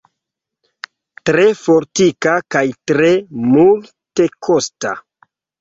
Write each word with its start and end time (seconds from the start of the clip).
Tre 1.29 1.43
fortika 1.59 2.33
kaj 2.55 2.65
tre 2.93 3.13
multekosta. 3.53 4.99